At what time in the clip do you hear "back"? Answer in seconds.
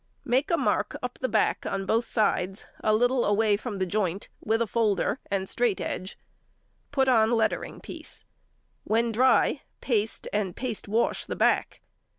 1.29-1.63, 11.35-11.81